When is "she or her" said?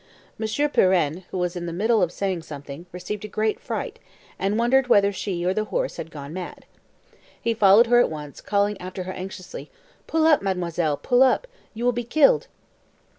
5.11-5.63